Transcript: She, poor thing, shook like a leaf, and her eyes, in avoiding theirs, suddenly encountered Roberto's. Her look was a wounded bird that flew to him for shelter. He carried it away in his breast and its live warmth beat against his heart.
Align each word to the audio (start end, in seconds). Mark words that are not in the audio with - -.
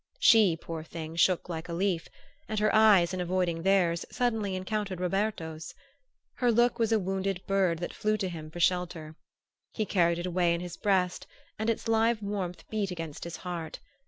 She, 0.17 0.57
poor 0.57 0.81
thing, 0.83 1.15
shook 1.15 1.47
like 1.47 1.69
a 1.69 1.73
leaf, 1.73 2.07
and 2.49 2.57
her 2.57 2.73
eyes, 2.73 3.13
in 3.13 3.21
avoiding 3.21 3.61
theirs, 3.61 4.03
suddenly 4.09 4.55
encountered 4.55 4.99
Roberto's. 4.99 5.75
Her 6.37 6.51
look 6.51 6.79
was 6.79 6.91
a 6.91 6.97
wounded 6.97 7.45
bird 7.45 7.77
that 7.77 7.93
flew 7.93 8.17
to 8.17 8.27
him 8.27 8.49
for 8.49 8.59
shelter. 8.59 9.15
He 9.73 9.85
carried 9.85 10.17
it 10.17 10.25
away 10.25 10.55
in 10.55 10.59
his 10.61 10.75
breast 10.75 11.27
and 11.59 11.69
its 11.69 11.87
live 11.87 12.23
warmth 12.23 12.67
beat 12.71 12.89
against 12.89 13.25
his 13.25 13.37
heart. 13.45 13.77